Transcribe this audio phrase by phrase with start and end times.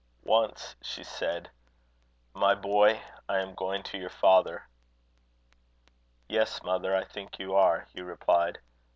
[0.25, 1.51] Once she said:
[2.33, 4.63] "My boy, I am going to your father."
[6.27, 8.57] "Yes, mother, I think you are," Hugh replied.